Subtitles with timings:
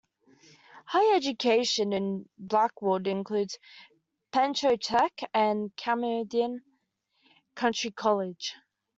[0.87, 3.59] Higher education in Blackwood includes
[4.33, 6.63] Pennco Tech and Camden
[7.53, 8.55] County College.